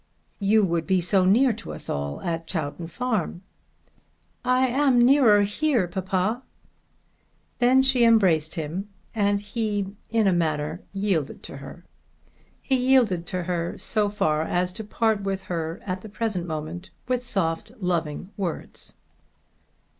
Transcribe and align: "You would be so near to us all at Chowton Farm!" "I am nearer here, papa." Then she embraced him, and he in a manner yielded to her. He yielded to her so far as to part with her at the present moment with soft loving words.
"You 0.39 0.65
would 0.65 0.87
be 0.87 0.99
so 0.99 1.25
near 1.25 1.53
to 1.53 1.73
us 1.73 1.87
all 1.87 2.21
at 2.21 2.47
Chowton 2.47 2.87
Farm!" 2.87 3.43
"I 4.43 4.65
am 4.67 4.99
nearer 4.99 5.43
here, 5.43 5.87
papa." 5.87 6.41
Then 7.59 7.83
she 7.83 8.03
embraced 8.03 8.55
him, 8.55 8.89
and 9.13 9.39
he 9.39 9.93
in 10.09 10.25
a 10.25 10.33
manner 10.33 10.81
yielded 10.91 11.43
to 11.43 11.57
her. 11.57 11.85
He 12.63 12.77
yielded 12.77 13.27
to 13.27 13.43
her 13.43 13.77
so 13.77 14.09
far 14.09 14.41
as 14.41 14.73
to 14.73 14.83
part 14.83 15.21
with 15.21 15.43
her 15.43 15.79
at 15.85 16.01
the 16.01 16.09
present 16.09 16.47
moment 16.47 16.89
with 17.07 17.21
soft 17.21 17.71
loving 17.79 18.31
words. 18.37 18.97